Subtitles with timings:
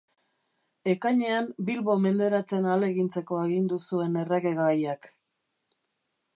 [0.93, 5.11] Ekainean Bilbo menderatzen ahalegintzeko agindu zuen Erregegaiak.